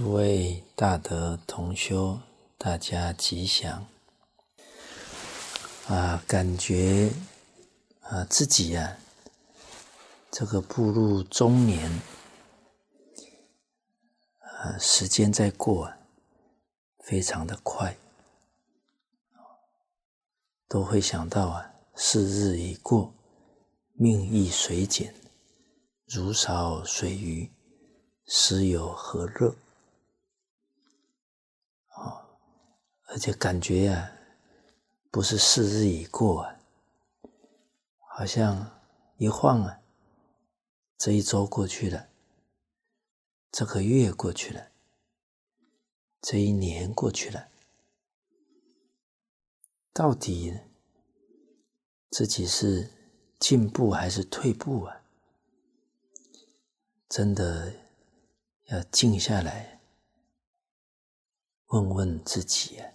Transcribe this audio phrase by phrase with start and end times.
[0.00, 2.18] 诸位大德同修，
[2.56, 3.86] 大家吉祥！
[5.88, 7.12] 啊，感觉
[8.00, 8.96] 啊自己呀，
[10.30, 12.00] 这个步入中年，
[14.38, 15.98] 啊，时间在过，啊
[17.00, 17.94] 非常的快，
[20.66, 23.12] 都会想到啊，是日已过，
[23.92, 25.14] 命亦随减，
[26.06, 27.52] 如少水鱼，
[28.24, 29.54] 时有何乐？
[33.12, 34.12] 而且感觉呀，
[35.10, 36.60] 不是四日已过啊，
[37.98, 38.80] 好像
[39.16, 39.80] 一晃啊，
[40.96, 42.08] 这一周过去了，
[43.50, 44.68] 这个月过去了，
[46.22, 47.48] 这一年过去了，
[49.92, 50.56] 到底
[52.10, 52.88] 自己是
[53.40, 55.02] 进步还是退步啊？
[57.08, 57.72] 真的
[58.66, 59.80] 要静下来
[61.66, 62.92] 问问自己啊！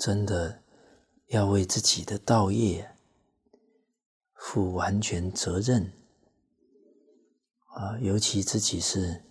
[0.00, 0.62] 真的
[1.26, 2.96] 要为自己的道业
[4.32, 5.92] 负完全责任
[7.66, 7.98] 啊！
[8.00, 9.22] 尤其自己是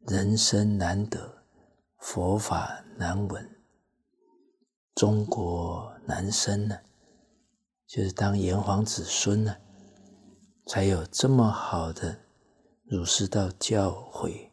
[0.00, 1.42] 人生难得，
[1.96, 3.56] 佛法难闻，
[4.94, 6.78] 中国难生呢，
[7.86, 9.56] 就是当炎黄子孙呢，
[10.66, 12.20] 才有这么好的
[12.84, 14.50] 儒释道教诲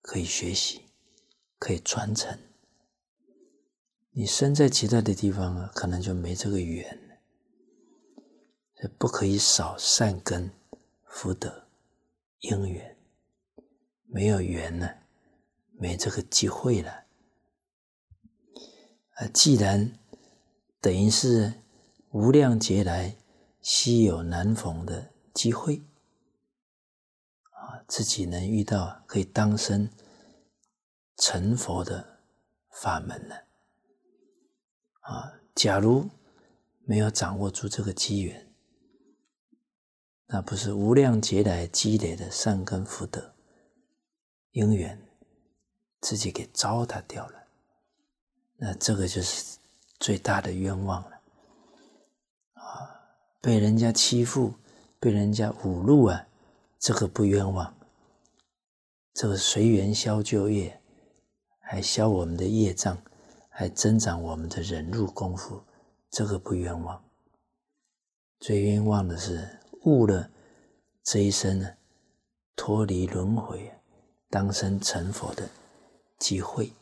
[0.00, 0.86] 可以学习，
[1.58, 2.38] 可以传承。
[4.12, 6.98] 你生在其他的地方啊，可能就没这个缘
[8.98, 10.50] 不可以少善根、
[11.06, 11.68] 福德、
[12.40, 12.96] 因缘，
[14.06, 14.88] 没有缘呢，
[15.78, 17.04] 没这个机会了。
[19.14, 19.98] 啊，既然
[20.80, 21.52] 等于是
[22.10, 23.16] 无量劫来
[23.60, 25.82] 稀有难逢的机会，
[27.50, 29.90] 啊，自己能遇到可以当生
[31.16, 32.20] 成佛的
[32.70, 33.34] 法门呢？
[33.34, 33.49] 啊，
[35.10, 36.08] 啊假如
[36.84, 38.46] 没有掌握住这个机缘，
[40.26, 43.34] 那不是无量劫来积累的善根福德
[44.52, 45.00] 因缘，
[46.00, 47.42] 自己给糟蹋掉了，
[48.56, 49.58] 那这个就是
[49.98, 51.20] 最大的冤枉了。
[52.52, 52.62] 啊，
[53.40, 54.54] 被人家欺负，
[55.00, 56.24] 被人家侮辱啊，
[56.78, 57.74] 这个不冤枉，
[59.12, 60.80] 这个随缘消旧业，
[61.58, 62.96] 还消我们的业障。
[63.60, 65.62] 还增长我们的忍辱功夫，
[66.10, 67.04] 这个不冤枉。
[68.38, 70.30] 最冤枉的是误了
[71.02, 71.76] 这一生，
[72.56, 73.70] 脱离轮回、
[74.30, 75.50] 当生成佛的
[76.18, 76.72] 机会。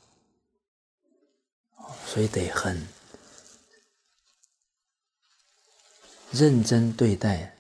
[2.07, 2.87] 所以得很
[6.31, 7.59] 认真对待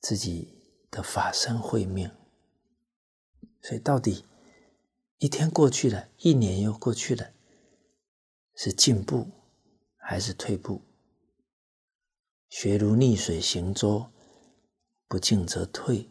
[0.00, 0.48] 自己
[0.90, 2.10] 的法身慧命。
[3.62, 4.24] 所以到底
[5.18, 7.30] 一天过去了，一年又过去了。
[8.54, 9.30] 是进步
[9.96, 10.82] 还是退步？
[12.48, 14.10] 学如逆水行舟，
[15.06, 16.10] 不进则退。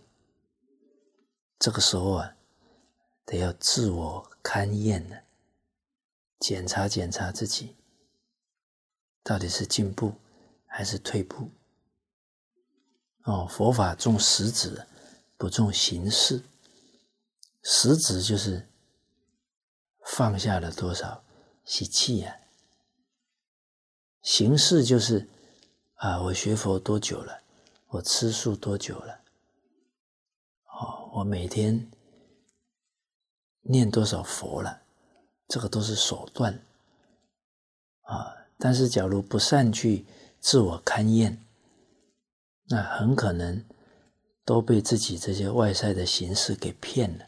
[1.59, 2.37] 这个时候啊，
[3.25, 5.23] 得要自我勘验了，
[6.39, 7.75] 检查检查自己，
[9.23, 10.15] 到底是进步
[10.65, 11.51] 还是退步？
[13.25, 14.87] 哦，佛法重实质，
[15.37, 16.41] 不重形式。
[17.61, 18.69] 实质就是
[20.05, 21.25] 放下了多少。
[21.69, 22.39] 习气呀，
[24.23, 25.29] 形式就是
[25.93, 27.43] 啊，我学佛多久了？
[27.89, 29.19] 我吃素多久了？
[30.65, 31.87] 哦，我每天
[33.61, 34.81] 念多少佛了？
[35.47, 36.59] 这个都是手段
[38.01, 38.47] 啊。
[38.57, 40.07] 但是，假如不善去
[40.39, 41.45] 自我勘验，
[42.69, 43.63] 那很可能
[44.43, 47.25] 都被自己这些外在的形式给骗了。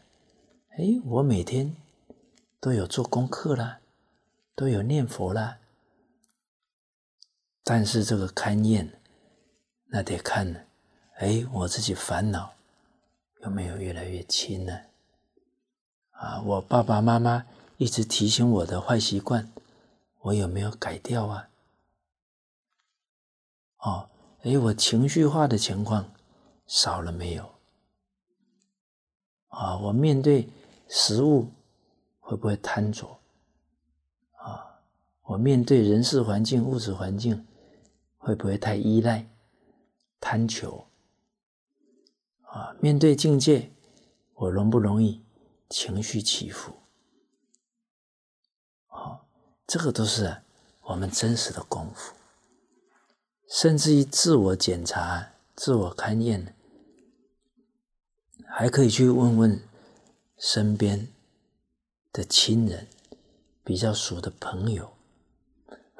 [0.70, 1.76] 哎，我每天
[2.58, 3.78] 都有做功课啦。
[4.54, 5.58] 都有念佛了，
[7.64, 9.00] 但是这个勘验，
[9.86, 10.60] 那得看呢。
[11.16, 12.52] 哎，我自己烦恼
[13.42, 14.80] 有没有越来越轻呢？
[16.10, 17.46] 啊，我爸爸妈妈
[17.76, 19.50] 一直提醒我的坏习惯，
[20.20, 21.48] 我有没有改掉啊？
[23.78, 24.10] 哦，
[24.42, 26.12] 哎，我情绪化的情况
[26.66, 27.54] 少了没有？
[29.48, 30.48] 啊，我面对
[30.88, 31.50] 食物
[32.20, 33.18] 会不会贪着？
[35.32, 37.46] 我面对人事环境、物质环境，
[38.18, 39.26] 会不会太依赖、
[40.20, 40.86] 贪求？
[42.42, 43.70] 啊，面对境界，
[44.34, 45.22] 我容不容易
[45.70, 46.74] 情绪起伏？
[48.88, 49.26] 好，
[49.66, 50.42] 这个都是
[50.82, 52.14] 我们真实的功夫，
[53.48, 56.54] 甚至于自我检查、自我勘验，
[58.46, 59.62] 还可以去问问
[60.36, 61.08] 身边
[62.12, 62.86] 的亲人、
[63.64, 64.92] 比较熟的朋友，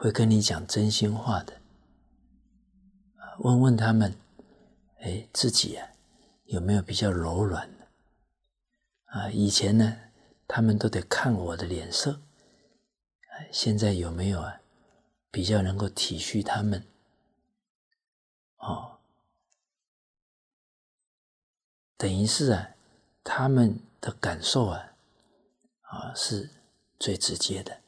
[0.03, 1.61] 会跟你讲真心话的，
[3.39, 4.19] 问问他们，
[4.99, 5.93] 哎，自己啊
[6.47, 7.87] 有没有比较柔软的？
[9.05, 10.11] 啊，以前呢，
[10.49, 12.21] 他们都得看我的脸色，
[13.53, 14.61] 现在有没有啊
[15.31, 16.85] 比较能够体恤他们？
[18.57, 18.99] 哦，
[21.97, 22.75] 等于是啊，
[23.23, 23.79] 他们。
[24.03, 24.97] 的感受啊，
[25.83, 26.51] 啊是
[26.99, 27.79] 最直接的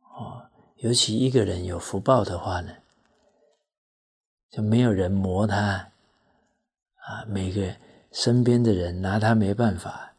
[0.00, 0.47] 哦。
[0.78, 2.76] 尤其一个人有福报的话呢，
[4.50, 5.90] 就没有人磨他
[6.94, 7.24] 啊。
[7.26, 7.74] 每个
[8.12, 10.14] 身边的人拿他没办法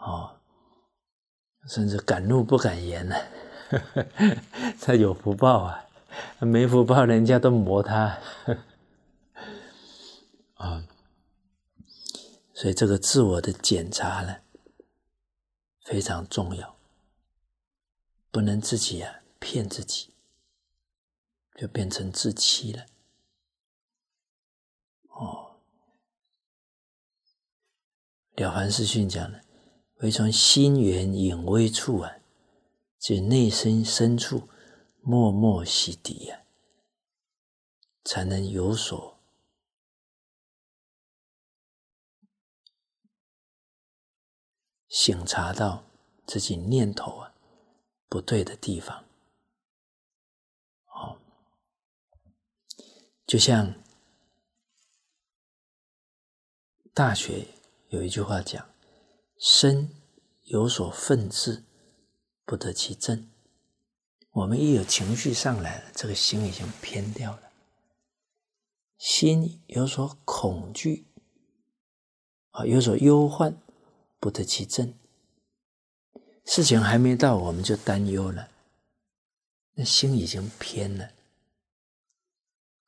[0.00, 0.36] 哦，
[1.68, 3.16] 甚至敢怒不敢言呢。
[4.80, 5.86] 他有福报啊，
[6.40, 8.18] 没福报人家都磨他
[10.54, 10.84] 啊。
[12.52, 14.36] 所以，这个自我的检查呢，
[15.84, 16.76] 非常重要，
[18.32, 20.14] 不能自己啊骗自己，
[21.56, 22.86] 就变成自欺了。
[25.08, 25.60] 哦，
[28.42, 29.44] 《了凡四训》讲的，
[29.96, 32.16] 唯从心源隐微处啊，
[32.98, 34.48] 即内心深处
[35.02, 36.44] 默默洗涤呀，
[38.02, 39.20] 才能有所。
[44.88, 45.84] 醒察到
[46.26, 47.31] 自己念头啊
[48.12, 49.06] 不对的地方，
[50.88, 51.16] 哦，
[53.26, 53.68] 就像
[56.92, 57.38] 《大学》
[57.88, 58.68] 有一句话讲
[59.40, 59.88] ：“身
[60.42, 61.64] 有所愤志，
[62.44, 63.30] 不得其正。”
[64.32, 67.50] 我们一有情绪上来了，这个心已经偏掉了；
[68.98, 71.06] 心有所恐惧
[72.50, 73.56] 啊，有所忧患。
[74.20, 74.92] 不得其正，
[76.44, 78.48] 事情还没到，我们就担忧了，
[79.74, 81.10] 那心已经偏了。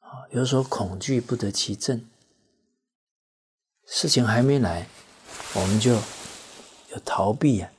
[0.01, 2.05] 啊，有所恐惧不得其正，
[3.87, 4.89] 事情还没来，
[5.55, 5.93] 我们就
[6.91, 7.73] 有逃避呀，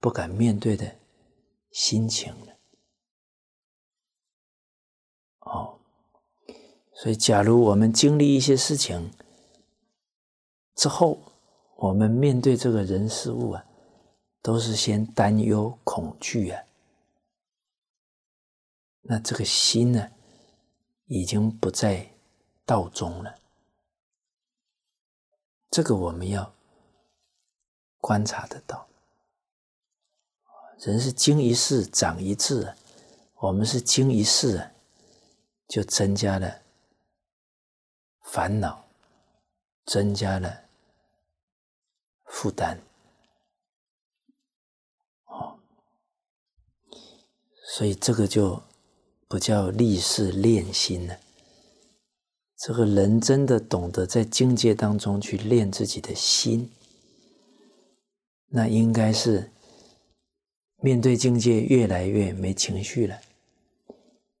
[0.00, 0.96] 不敢面对的
[1.70, 2.52] 心情了。
[5.40, 5.78] 哦，
[6.94, 9.12] 所以，假如我们经历一些事情
[10.74, 11.18] 之后，
[11.76, 13.66] 我们面对这个人事物啊，
[14.44, 16.64] 都是先担忧、恐惧啊。
[19.00, 20.12] 那这个心呢，
[21.06, 22.12] 已经不在
[22.66, 23.38] 道中了。
[25.70, 26.54] 这个我们要
[28.02, 28.86] 观察得到。
[30.78, 32.74] 人是经一事长一智，
[33.36, 34.72] 我们是经一事啊，
[35.68, 36.60] 就增加了
[38.20, 38.84] 烦恼，
[39.86, 40.64] 增加了。
[42.26, 42.78] 负担，
[47.76, 48.62] 所以这个就
[49.26, 51.18] 不叫立誓练心了。
[52.56, 56.70] 这个人真的懂得在境界当中去练自己的心，
[58.50, 59.50] 那应该是
[60.82, 63.18] 面对境界越来越没情绪了，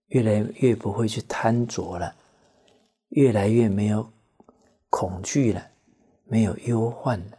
[0.06, 2.14] 越来越不会去贪着了，
[3.08, 4.08] 越来越没有
[4.90, 5.70] 恐惧了，
[6.22, 7.38] 没有忧患了。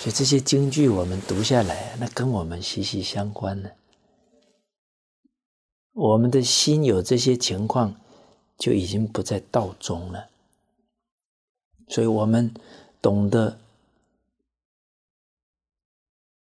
[0.00, 3.70] 所以这些京剧我们读下来，那跟我们息息相关呢。
[5.92, 7.94] 我们的心有这些情况，
[8.56, 10.30] 就已经不在道中了。
[11.88, 12.50] 所以我们
[13.02, 13.58] 懂得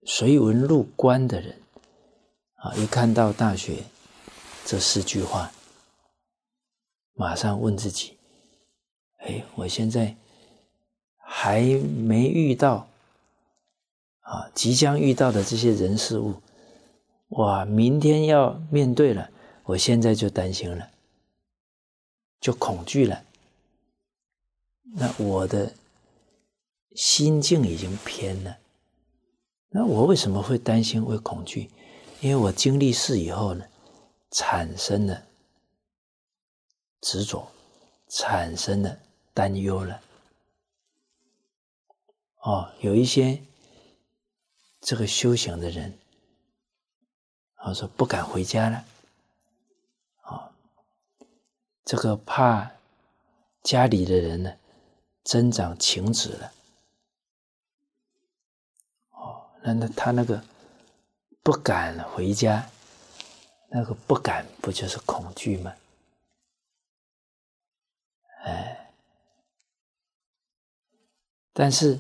[0.04, 1.60] 随文入观的人
[2.58, 3.74] 啊，一看到《大学》
[4.66, 5.52] 这四句话，
[7.16, 8.18] 马上问自己：
[9.18, 10.16] 哎，我现在
[11.16, 12.88] 还没遇到。
[14.28, 16.42] 啊，即将遇到的这些人事物，
[17.30, 19.30] 哇，明天要面对了，
[19.64, 20.92] 我现在就担心了，
[22.42, 23.24] 就恐惧了。
[24.84, 25.74] 那我的
[26.94, 28.58] 心境已经偏了。
[29.70, 31.70] 那我为什么会担心、会恐惧？
[32.20, 33.64] 因为我经历事以后呢，
[34.32, 35.24] 产生了
[37.00, 37.48] 执着，
[38.10, 39.00] 产生了
[39.34, 40.02] 担忧了。
[42.42, 43.42] 哦，有一些。
[44.80, 45.98] 这个修行的人，
[47.56, 48.86] 他说不敢回家了，
[50.22, 50.52] 啊，
[51.84, 52.72] 这个怕
[53.64, 54.58] 家里的人呢
[55.24, 56.54] 增长情执了，
[59.10, 60.42] 哦，那那他那个
[61.44, 62.70] 不敢回家，
[63.70, 65.76] 那个不敢不就是恐惧吗？
[68.44, 68.94] 哎，
[71.52, 72.00] 但是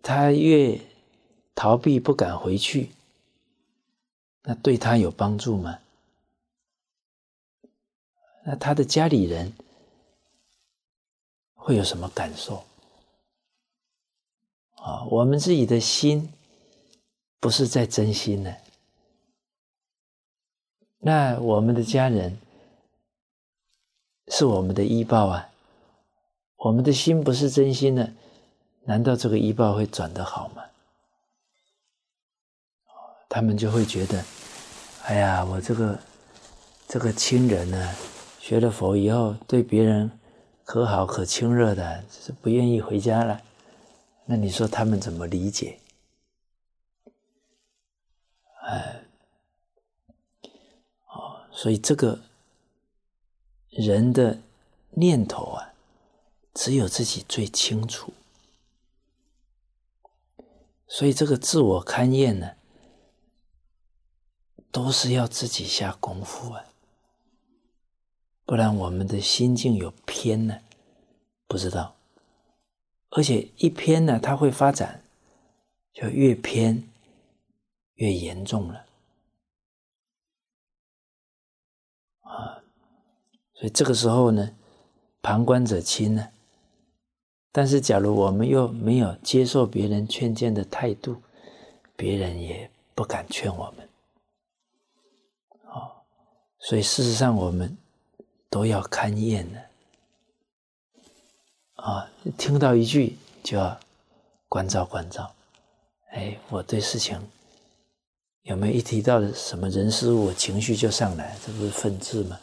[0.00, 0.80] 他越
[1.54, 2.90] 逃避不敢回去，
[4.42, 5.78] 那对他有帮助吗？
[8.44, 9.52] 那他的家里人
[11.54, 12.64] 会有什么感受？
[14.74, 16.30] 啊，我们自己的心
[17.40, 18.54] 不是在真心呢，
[20.98, 22.36] 那我们的家人
[24.28, 25.48] 是我们的医报啊，
[26.56, 28.12] 我们的心不是真心的，
[28.84, 30.64] 难道这个医报会转得好吗？
[33.34, 34.24] 他们就会觉得，
[35.06, 35.98] 哎呀，我这个
[36.86, 37.94] 这个亲人呢？
[38.38, 40.08] 学了佛以后，对别人
[40.62, 43.40] 可好可亲热的，就是不愿意回家了。
[44.26, 45.80] 那你说他们怎么理解？
[48.68, 49.02] 哎，
[51.08, 52.20] 哦，所以这个
[53.70, 54.38] 人的
[54.90, 55.72] 念头啊，
[56.54, 58.12] 只有自己最清楚。
[60.86, 62.52] 所以这个自我勘验呢，
[64.74, 66.64] 都是要自己下功夫啊。
[68.44, 70.58] 不然我们的心境有偏呢，
[71.46, 71.94] 不知道，
[73.10, 75.04] 而且一偏呢，它会发展，
[75.92, 76.82] 就越偏
[77.94, 78.84] 越严重了
[82.22, 82.58] 啊！
[83.54, 84.50] 所以这个时候呢，
[85.22, 86.30] 旁观者清呢，
[87.52, 91.22] 但是假如我们又没有接受别人劝谏的态度，
[91.94, 93.83] 别人也不敢劝我们，
[96.64, 97.76] 所以事实上我们。
[98.54, 99.60] 都要勘验的
[101.82, 102.08] 啊！
[102.38, 103.80] 听到一句就要
[104.48, 105.34] 关照关照。
[106.12, 107.20] 哎，我对事情
[108.42, 112.38] 有没有一提到的什么人事物，情绪就上来，这不是愤志吗？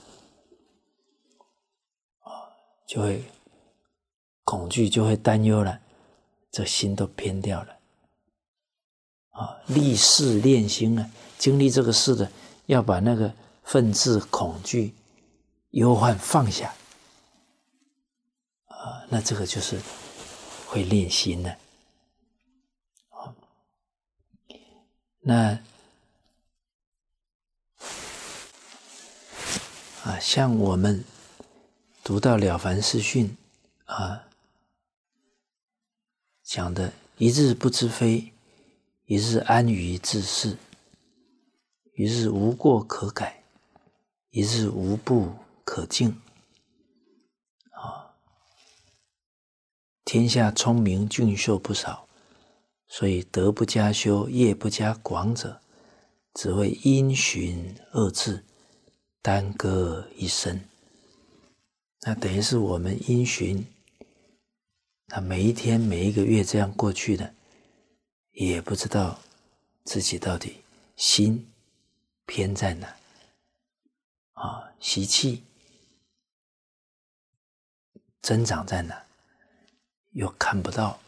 [2.24, 2.44] 啊，
[2.86, 3.24] 就会
[4.44, 5.80] 恐惧，就会担忧了，
[6.52, 7.78] 这心都偏掉了。
[9.30, 12.30] 啊，立事练心啊，经历这个事的，
[12.66, 14.94] 要把那个愤志、恐惧。
[15.72, 16.76] 忧患放下，
[18.66, 19.80] 啊，那这个就是
[20.68, 21.58] 会练心的，
[23.08, 23.34] 啊，
[25.22, 25.58] 那
[30.04, 31.06] 啊，像我们
[32.04, 33.38] 读到《了凡四训》
[33.94, 34.28] 啊，
[36.44, 38.34] 讲的“一日不知非，
[39.06, 40.58] 一日安于自是，
[41.94, 43.41] 一日无过可改，
[44.32, 45.32] 一日无不”。
[45.64, 46.20] 可敬
[47.70, 48.16] 啊！
[50.04, 52.10] 天下聪明俊秀不少，
[52.90, 55.62] 所以德不加修，业不加广者，
[56.34, 58.44] 只会因循二字，
[59.22, 60.60] 耽搁一生。
[62.02, 63.66] 那等于是我们因循，
[65.06, 67.34] 那每一天、每一个月这样过去的，
[68.34, 69.22] 也不知道
[69.86, 70.58] 自己到底
[70.98, 71.50] 心
[72.26, 72.94] 偏在哪
[74.34, 74.74] 啊？
[74.80, 75.44] 习气。
[78.22, 79.06] 增长在哪？
[80.12, 81.00] 又看不到，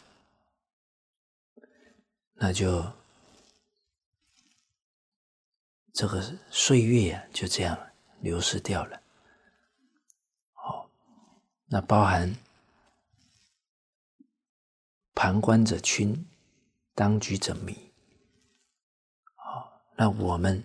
[2.34, 2.84] 那就
[5.94, 7.78] 这个岁月啊，就这样
[8.22, 9.00] 流失掉了。
[10.54, 10.90] 好，
[11.66, 12.36] 那包含
[15.14, 16.26] 旁观者清，
[16.96, 17.92] 当局者迷。
[19.36, 20.64] 好，那我们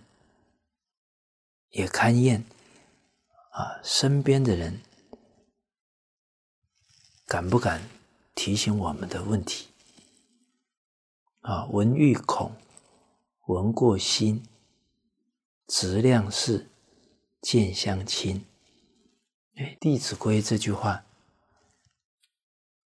[1.71, 2.45] 也勘验
[3.51, 4.81] 啊，身边的人。
[7.27, 7.83] 敢不敢
[8.35, 9.69] 提醒我们的问题？
[11.41, 12.53] 啊，闻欲恐，
[13.47, 14.43] 闻过心，
[15.67, 16.71] 质量是
[17.43, 18.47] 见相亲。
[19.57, 21.05] 哎，《弟子规》这句话，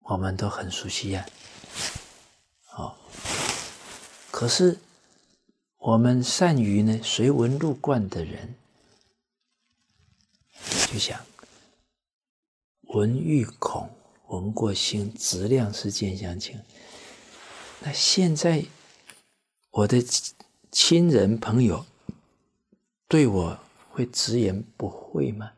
[0.01, 1.27] 我们都很熟悉呀。
[2.65, 2.97] 好，
[4.31, 4.79] 可是
[5.77, 8.55] 我们善于呢随文入观的人，
[10.93, 11.25] 就想
[12.83, 13.91] 闻欲恐。
[14.29, 16.61] 闻过心，质量是见相情。
[17.81, 18.65] 那现在
[19.73, 20.01] 我的
[20.71, 21.85] 亲人朋友
[23.09, 23.59] 对我
[23.91, 25.51] 会直言不讳吗？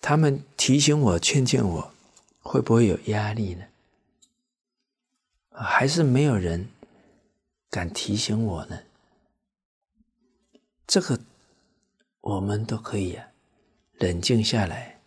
[0.00, 1.92] 他们提醒我、劝劝我，
[2.40, 3.66] 会不会有压力呢？
[5.50, 6.70] 还是没有人
[7.68, 8.80] 敢提醒我呢？
[10.86, 11.20] 这个
[12.22, 13.28] 我们都可以啊，
[14.02, 15.00] 冷静下来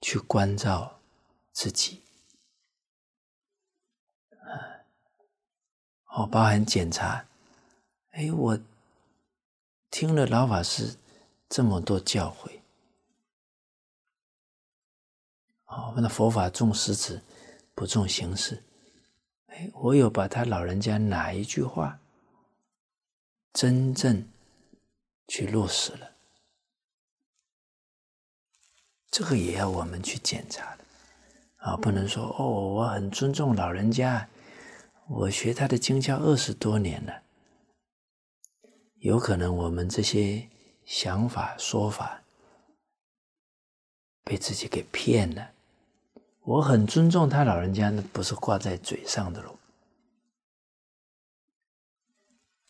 [0.00, 1.00] 去关照。
[1.54, 2.00] 自己，
[4.30, 4.80] 啊，
[6.06, 7.28] 哦，包含检查，
[8.12, 8.58] 哎，我
[9.90, 10.96] 听了老法师
[11.50, 12.58] 这么多教诲，
[15.66, 17.20] 哦，我们的佛法重实质
[17.74, 18.62] 不重形式。
[19.48, 22.00] 哎，我有把他老人家哪一句话
[23.52, 24.26] 真正
[25.28, 26.11] 去落实了？
[29.12, 30.84] 这个也要我们去检查的
[31.58, 34.26] 啊，不能说哦，我很尊重老人家，
[35.06, 37.22] 我学他的经教二十多年了，
[39.00, 40.48] 有可能我们这些
[40.86, 42.22] 想法说法
[44.24, 45.50] 被自己给骗了。
[46.40, 49.58] 我很尊重他老人家，那不是挂在嘴上的喽，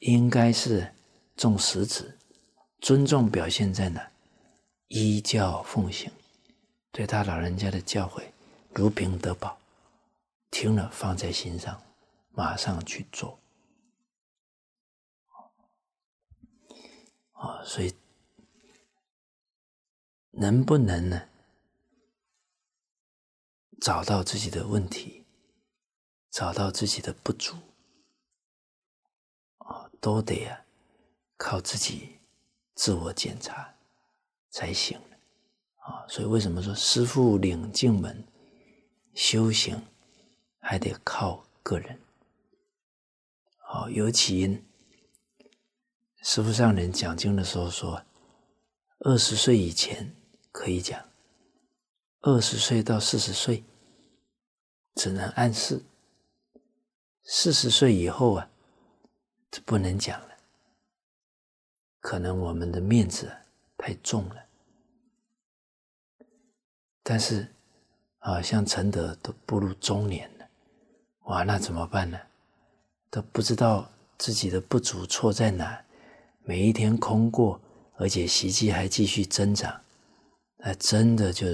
[0.01, 0.93] 应该是
[1.37, 2.19] 重实质，
[2.81, 4.11] 尊重表现在哪？
[4.89, 6.13] 依教奉行，
[6.93, 8.31] 对他老人家的教诲
[8.75, 9.59] 如凭得宝，
[10.51, 11.83] 听了放在心上，
[12.31, 13.39] 马上去做。
[17.33, 17.97] 啊，所以
[20.31, 21.29] 能不能呢？
[23.81, 25.25] 找到自己的问题，
[26.31, 27.57] 找到自己的不足，
[29.59, 30.65] 啊，都得啊，
[31.37, 32.21] 靠自己
[32.75, 33.75] 自我检查
[34.51, 35.01] 才行
[35.83, 36.07] 啊。
[36.09, 38.25] 所以为什么说师傅领进门，
[39.15, 39.81] 修行
[40.59, 42.01] 还得靠个人？
[43.59, 44.63] 好，尤其
[46.23, 48.03] 师傅上人讲经的时候说，
[49.01, 50.15] 二十岁以前
[50.51, 51.09] 可以讲，
[52.21, 53.65] 二十岁到四十岁。
[54.95, 55.83] 只能暗示，
[57.25, 58.51] 四十岁以后啊，
[59.51, 60.37] 这不能讲了。
[61.99, 63.33] 可能我们的面子
[63.79, 64.42] 太重了。
[67.03, 67.47] 但是
[68.19, 70.49] 啊，像陈德都步入中年了，
[71.25, 72.19] 哇，那怎么办呢？
[73.11, 75.85] 都不知道自己的不足错在哪，
[76.45, 77.61] 每一天空过，
[77.97, 79.81] 而且习气还继续增长，
[80.57, 81.47] 那真的就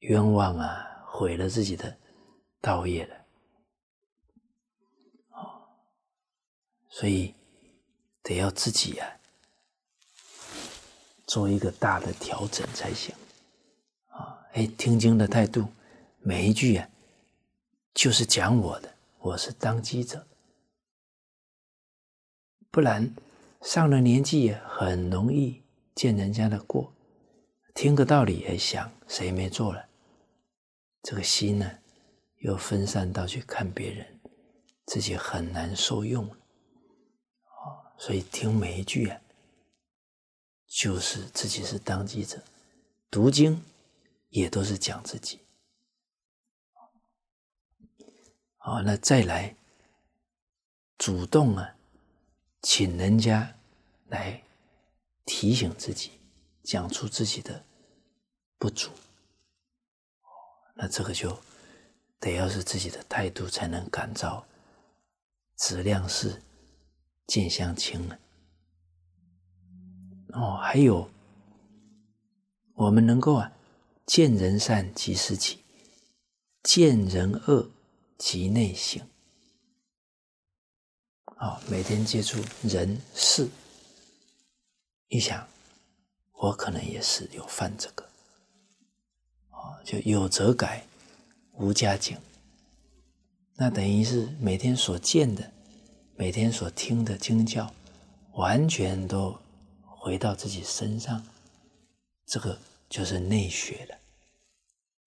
[0.00, 1.96] 冤枉啊，毁了自己的。
[2.62, 3.16] 道业了，
[5.30, 5.64] 哦，
[6.90, 7.34] 所以
[8.22, 9.16] 得要自己呀，
[11.26, 13.14] 做一个大的调整才行，
[14.52, 15.68] 哎，听经的态度，
[16.18, 16.88] 每一句啊，
[17.94, 20.26] 就是讲我的，我是当机者，
[22.68, 23.14] 不然
[23.62, 25.62] 上了年纪也很容易
[25.94, 26.92] 见人家的过，
[27.74, 29.86] 听个道理也想谁没做了，
[31.02, 31.78] 这个心呢？
[32.38, 34.18] 又分散到去看别人，
[34.86, 36.34] 自己很难受用啊！
[37.98, 39.20] 所以听每一句啊，
[40.66, 42.42] 就是自己是当机者，
[43.10, 43.62] 读经
[44.30, 45.38] 也都是讲自己。
[48.56, 49.54] 好，那再来
[50.98, 51.76] 主动啊，
[52.62, 53.54] 请人家
[54.08, 54.42] 来
[55.24, 56.18] 提醒自己，
[56.64, 57.64] 讲出自己的
[58.58, 58.90] 不足。
[60.74, 61.38] 那这个就。
[62.22, 64.46] 得要是自己的态度，才能感召
[65.56, 66.42] 质量是
[67.26, 68.18] 见相清了。
[70.34, 71.10] 哦，还有
[72.74, 73.50] 我们能够啊，
[74.10, 75.60] 见人善即思起，
[76.64, 77.70] 见人恶
[78.18, 79.00] 即内省。
[81.36, 83.48] 哦，每天接触人事，
[85.10, 85.46] 一想，
[86.32, 88.02] 我可能也是有犯这个，
[89.50, 90.84] 哦，就有则改。
[91.52, 92.18] 无加警，
[93.54, 95.52] 那等于是每天所见的、
[96.16, 97.72] 每天所听的经教，
[98.32, 99.38] 完全都
[99.84, 101.24] 回到自己身上，
[102.26, 103.99] 这个就是内学了，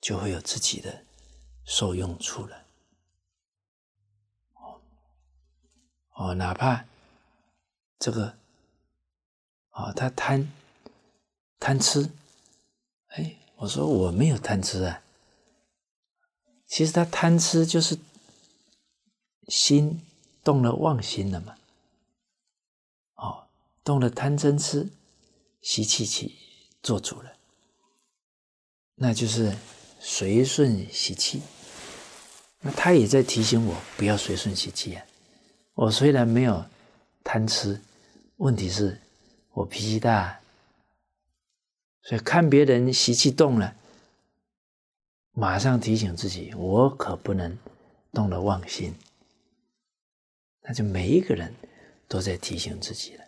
[0.03, 1.05] 就会有自己的
[1.63, 2.65] 受用处了。
[4.55, 4.81] 哦，
[6.11, 6.83] 哦，哪怕
[7.97, 8.37] 这个，
[9.71, 10.51] 哦，他贪
[11.57, 12.11] 贪吃，
[13.07, 15.01] 哎，我说我没有贪吃啊。
[16.67, 17.97] 其实他贪吃就是
[19.47, 20.05] 心
[20.43, 21.57] 动了妄心了嘛，
[23.15, 23.47] 哦，
[23.85, 24.91] 动了贪嗔痴，
[25.61, 26.37] 习气起
[26.81, 27.37] 做主了，
[28.95, 29.55] 那就是
[30.05, 31.41] 随顺习气。
[32.59, 35.05] 那他也在提醒我不要随顺习气啊。
[35.75, 36.65] 我虽然没有
[37.23, 37.79] 贪吃，
[38.35, 38.99] 问题是
[39.53, 40.41] 我脾气大，
[42.01, 43.73] 所以看别人习气动了。
[45.31, 47.57] 马上提醒自己，我可不能
[48.11, 48.93] 动了妄心。
[50.63, 51.55] 那就每一个人
[52.09, 53.23] 都在提醒自己了。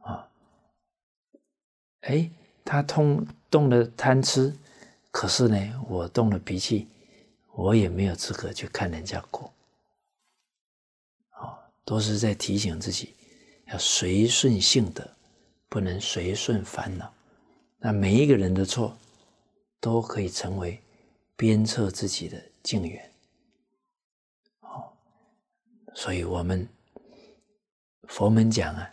[0.00, 0.28] 啊，
[2.00, 2.28] 哎，
[2.64, 4.54] 他通动了贪吃，
[5.16, 5.56] 可是呢，
[5.88, 6.86] 我动了脾气，
[7.52, 9.50] 我也没有资格去看人家过。
[11.38, 13.14] 哦，都是在提醒自己，
[13.68, 15.08] 要随顺性德，
[15.70, 17.10] 不能随顺烦恼。
[17.78, 18.94] 那每一个人的错。
[19.78, 20.82] 都可以成为
[21.36, 23.12] 鞭策自己的境缘。
[24.60, 24.90] 哦，
[25.94, 26.68] 所以我们
[28.08, 28.90] 佛门讲啊，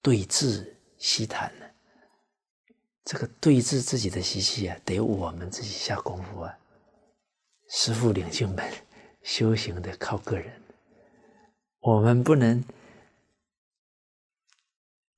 [0.00, 1.52] 对治习谈，
[3.04, 6.58] 这个对治自己的习气啊，得我们自己下功夫啊。
[7.68, 8.72] 师父领进门，
[9.22, 10.62] 修行的靠个人，
[11.80, 12.64] 我们不能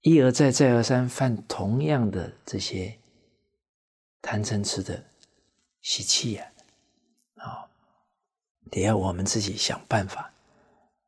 [0.00, 2.98] 一而再、再而三犯同样的这些
[4.22, 5.04] 贪嗔痴的
[5.80, 6.52] 习气呀！
[7.36, 7.68] 啊，
[8.70, 10.32] 得要我们自己想办法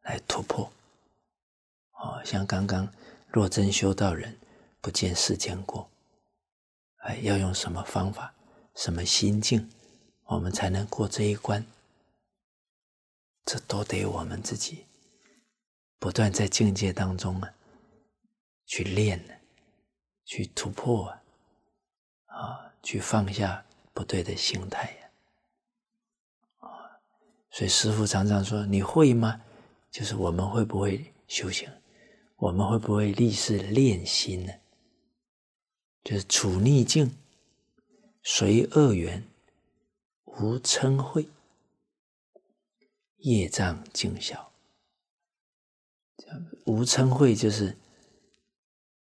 [0.03, 0.71] 来突破。
[1.93, 2.93] 哦，像刚刚
[3.29, 4.37] 若真修道人
[4.81, 5.89] 不见世间过，
[6.99, 8.35] 哎，要用什么方法、
[8.75, 9.69] 什么心境？
[10.25, 11.65] 我们才能过这一关，
[13.45, 14.85] 这都得我们自己
[15.99, 17.55] 不断在境界当中啊，
[18.67, 19.33] 去练呢，
[20.25, 21.23] 去突破啊，
[22.27, 27.01] 啊，去放下不对的心态呀，啊，
[27.51, 29.41] 所以师傅常常说：“你会吗？”
[29.91, 31.67] 就是我们会不会修行？
[32.37, 34.53] 我们会不会立誓练心呢？
[36.09, 37.15] 就是处逆境，
[38.23, 39.23] 随恶缘。
[40.25, 41.29] 无嗔恚，
[43.19, 44.51] 业障尽消。
[46.65, 47.77] 无嗔恚就是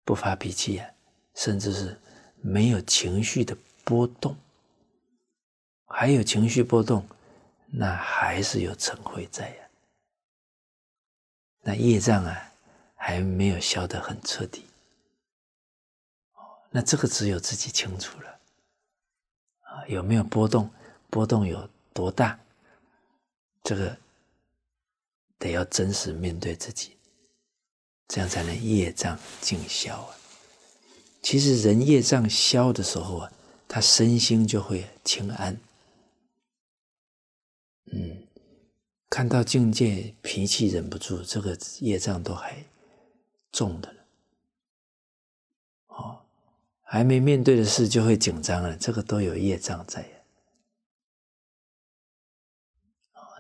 [0.05, 0.91] 不发脾气啊，
[1.37, 1.97] 甚至是
[2.41, 4.37] 没有情绪的波动。
[5.87, 7.07] 还有情绪波动，
[7.67, 9.69] 那还是有嗔恚在呀。
[11.61, 12.53] 那业障啊，
[12.97, 14.65] 还没有消得很彻底。
[16.71, 18.39] 那这个只有自己清楚了。
[19.61, 20.71] 啊，有没有波动？
[21.11, 22.39] 波动有多大？
[23.63, 23.97] 这个
[25.39, 26.97] 得要真实面对自己，
[28.09, 30.17] 这样才能业障尽消啊。
[31.23, 33.33] 其实人业障消的时候啊，
[33.67, 35.59] 他身心就会清安。
[37.91, 38.27] 嗯，
[39.11, 42.65] 看到境界，脾气忍不住，这个业障都还
[43.53, 43.95] 重的。
[46.91, 50.25] 还没面对的事就会紧张了，这个都有业障在。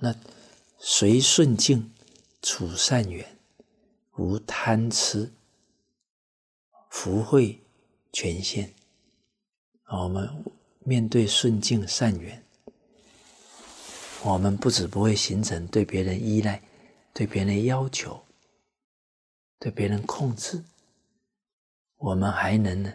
[0.03, 0.15] 那
[0.79, 1.91] 随顺境，
[2.43, 3.39] 处善缘，
[4.17, 5.33] 无贪痴，
[6.91, 7.59] 福慧
[8.13, 8.75] 全现。
[9.87, 10.45] 我们
[10.81, 12.45] 面对顺境善缘，
[14.25, 16.63] 我们不止不会形成对别人依赖、
[17.15, 18.23] 对别人要求、
[19.59, 20.63] 对别人控制，
[21.97, 22.93] 我们还能呢，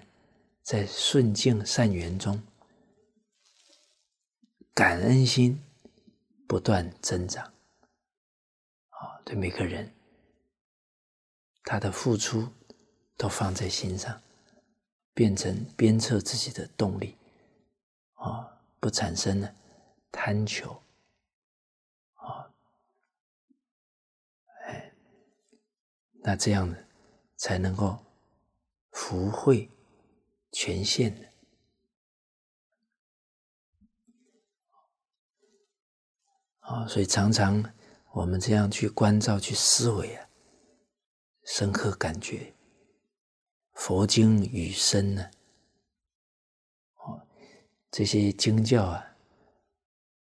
[0.63, 2.41] 在顺境善缘中，
[4.73, 5.61] 感恩心。
[6.45, 7.51] 不断增长，
[8.89, 9.91] 啊，对每个人，
[11.63, 12.47] 他的付出
[13.17, 14.21] 都放在心上，
[15.15, 17.17] 变成鞭策自己的动力，
[18.13, 19.55] 啊，不产生了
[20.11, 20.79] 贪求，
[22.15, 22.53] 啊，
[24.65, 24.93] 哎，
[26.21, 26.77] 那这样呢，
[27.37, 27.97] 才能够
[28.91, 29.67] 福慧
[30.53, 31.27] 全现的。
[36.59, 37.61] 啊，所以常常
[38.13, 40.29] 我们这样去关照、去思维啊，
[41.43, 42.53] 深刻感觉
[43.73, 45.29] 佛经语声呢，
[46.99, 47.19] 哦，
[47.91, 49.17] 这些经教啊，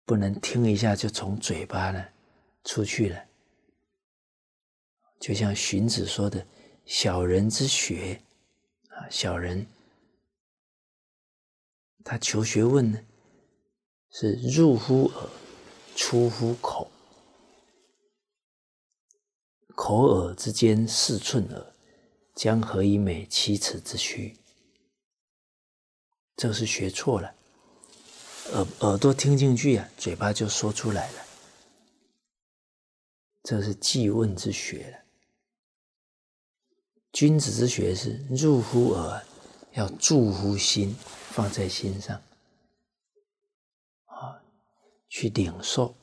[0.05, 2.07] 不能听一下就从嘴巴呢
[2.65, 3.25] 出去了。
[5.19, 6.47] 就像荀子说的
[6.85, 8.23] ：“小人之学
[8.91, 9.67] 啊，小人
[12.07, 13.01] 他求学问呢，
[14.11, 15.29] 是入乎耳。”
[15.99, 16.91] 出乎口，
[19.75, 21.73] 口耳之间四寸耳，
[22.35, 24.37] 将何以美七尺之虚？
[26.37, 27.35] 这是学错了，
[28.53, 31.25] 耳耳朵听进去呀，嘴巴就说出来了。
[33.43, 34.99] 这是记问之学了。
[37.15, 39.25] 君子之学是入乎耳，
[39.73, 40.95] 要注乎心，
[41.37, 42.19] 放在心上。
[44.07, 44.43] 啊
[45.07, 45.95] 去领受，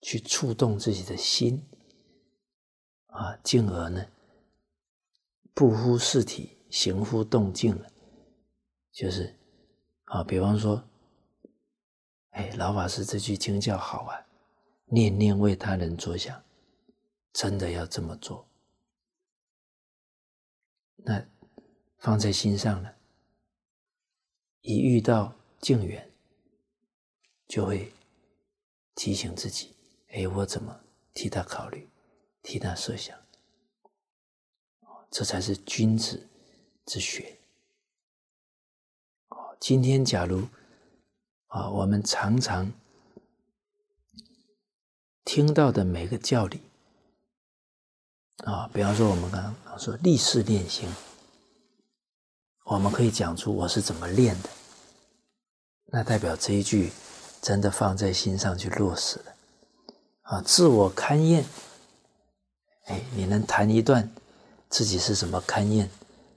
[0.00, 1.66] 去触动自己的心，
[3.06, 4.06] 啊，进而呢，
[5.52, 7.76] 不忽事体，行乎动静，
[8.92, 9.36] 就是
[10.04, 10.88] 啊，比方说，
[12.30, 14.26] 哎，老法师这句经教好啊，
[14.86, 16.40] 念念为他人着想，
[17.32, 18.48] 真的要这么做，
[20.96, 21.26] 那
[21.98, 22.96] 放在心上了，
[24.60, 26.10] 一遇到静缘。
[27.46, 27.94] 就会
[28.94, 29.74] 提醒自己：
[30.08, 30.80] 哎，我怎么
[31.14, 31.88] 替他考虑，
[32.42, 33.18] 替他设想？
[35.10, 36.28] 这才是君子
[36.84, 37.38] 之学。
[39.58, 40.46] 今天假如
[41.46, 42.70] 啊，我们常常
[45.24, 46.60] 听到的每个教理
[48.44, 50.86] 啊，比方说我们刚刚说立誓练心，
[52.68, 54.50] 我们可以讲出我是怎么练的，
[55.86, 56.92] 那代表这一句
[57.40, 59.34] 真的放在心上去落实了
[60.20, 60.42] 啊。
[60.42, 61.46] 自我勘验，
[62.84, 64.10] 哎，你能谈一段
[64.68, 65.88] 自己是怎么勘验、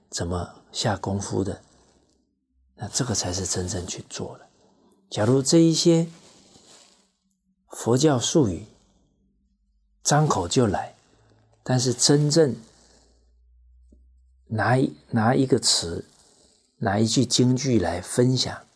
[0.08, 1.60] 怎么下功夫的，
[2.76, 4.46] 那这个才是真正去做了。
[5.10, 6.08] 假如这一些
[7.68, 8.64] 佛教术语
[10.02, 10.94] 张口就来，
[11.62, 12.56] 但是真正
[14.46, 14.78] 拿
[15.10, 16.02] 拿一个词、
[16.84, 18.66] 拿一句京剧来分享，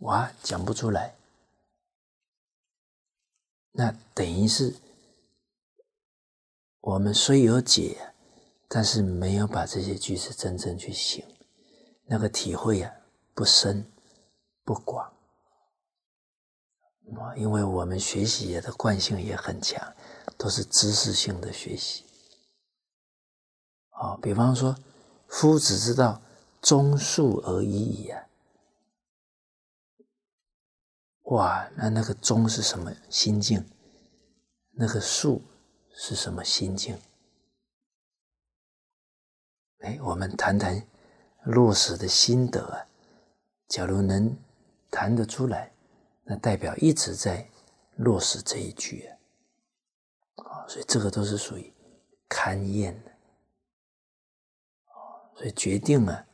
[0.00, 1.16] 哇，讲不出来，
[3.72, 4.76] 那等于是
[6.80, 8.12] 我们虽有解，
[8.68, 11.24] 但是没有把这些句子真正去行，
[12.04, 12.94] 那个体会呀，
[13.32, 13.90] 不深
[14.62, 15.10] 不广。
[17.16, 19.94] 啊，因为我们学习的惯性也很强，
[20.36, 22.04] 都是知识性的学习。
[23.88, 24.76] 啊，比方说，
[25.28, 26.20] 夫子之道
[26.60, 28.14] 忠恕而已矣，
[31.24, 33.64] 哇，那那个忠是什么心境？
[34.70, 35.40] 那个恕
[35.92, 36.98] 是什么心境？
[39.78, 40.86] 哎，我们谈谈
[41.44, 42.86] 落实的心得啊，
[43.68, 44.36] 假如能
[44.90, 45.72] 谈得出来。
[46.30, 47.48] 那代表一直在
[47.96, 51.72] 落实这一句啊，啊，所以这个都是属于
[52.28, 53.12] 勘验的，
[55.36, 56.26] 所以决定啊，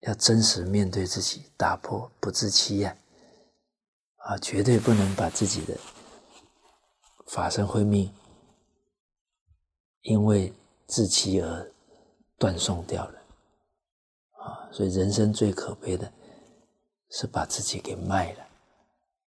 [0.00, 2.96] 要真实面对自己，打破不自欺呀，
[4.16, 5.76] 啊，绝对不能把自己的
[7.26, 8.12] 法身慧命
[10.02, 10.52] 因为
[10.86, 11.72] 自欺而
[12.38, 13.22] 断送掉了，
[14.32, 16.12] 啊，所以人生最可悲的
[17.10, 18.44] 是把自己给卖了。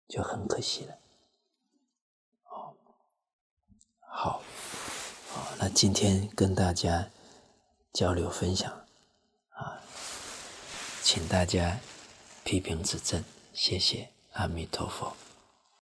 [0.08, 0.97] 就很可惜了，
[2.45, 2.71] 哦，
[4.10, 4.41] 好，
[5.27, 7.12] 好，那今天跟大家
[7.91, 8.87] 交流分享，
[11.10, 11.80] 请大家
[12.43, 15.15] 批评指正，谢谢阿弥陀佛。